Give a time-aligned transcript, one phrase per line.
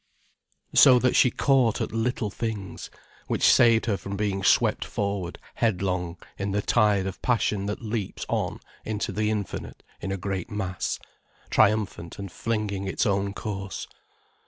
[0.73, 2.89] So that she caught at little things,
[3.27, 8.25] which saved her from being swept forward headlong in the tide of passion that leaps
[8.27, 10.97] on into the Infinite in a great mass,
[11.51, 13.87] triumphant and flinging its own course.